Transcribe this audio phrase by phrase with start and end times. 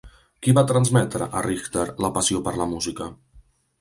[0.45, 3.11] Qui va transmetre a Richter la passió per la música?